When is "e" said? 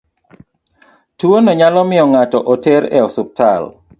2.97-2.99